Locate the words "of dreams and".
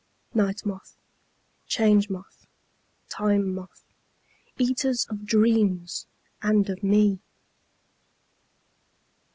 5.11-6.67